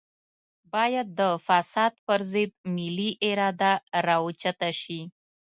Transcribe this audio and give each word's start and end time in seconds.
بايد 0.73 1.07
د 1.19 1.21
فساد 1.45 1.93
پر 2.05 2.19
ضد 2.33 2.51
ملي 2.75 3.09
اراده 3.29 3.71
راوچته 4.07 4.69
شي. 4.81 4.99